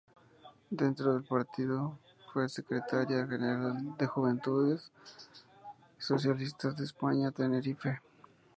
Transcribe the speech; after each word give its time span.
Dentro 0.71 1.13
del 1.13 1.23
partido, 1.23 1.99
fue 2.33 2.49
secretaria 2.49 3.27
general 3.27 3.95
de 3.99 4.07
Juventudes 4.07 4.91
Socialistas 5.99 6.75
de 6.75 6.85
España 6.85 7.27
en 7.27 7.33
Tenerife. 7.33 7.99